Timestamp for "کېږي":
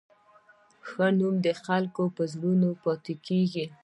3.27-3.65